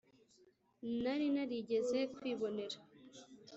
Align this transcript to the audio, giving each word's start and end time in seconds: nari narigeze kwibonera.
nari 1.01 1.25
narigeze 1.35 1.99
kwibonera. 2.15 2.77